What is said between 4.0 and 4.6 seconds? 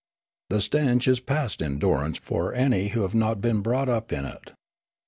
in it.